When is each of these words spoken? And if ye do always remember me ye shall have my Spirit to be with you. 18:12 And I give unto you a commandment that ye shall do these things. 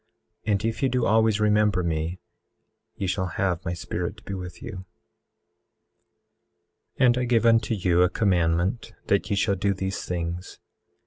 And 0.47 0.65
if 0.65 0.81
ye 0.81 0.89
do 0.89 1.05
always 1.05 1.39
remember 1.39 1.83
me 1.83 2.17
ye 2.95 3.05
shall 3.05 3.27
have 3.37 3.63
my 3.63 3.73
Spirit 3.73 4.17
to 4.17 4.23
be 4.23 4.33
with 4.33 4.59
you. 4.59 4.85
18:12 6.99 7.05
And 7.05 7.17
I 7.19 7.25
give 7.25 7.45
unto 7.45 7.75
you 7.75 8.01
a 8.01 8.09
commandment 8.09 8.93
that 9.09 9.29
ye 9.29 9.35
shall 9.35 9.53
do 9.55 9.75
these 9.75 10.03
things. 10.03 10.57